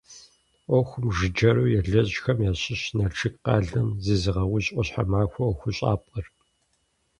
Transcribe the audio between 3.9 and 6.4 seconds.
зезыгъэужь «ӏуащхьэмахуэ» ӀуэхущӀапӀэр.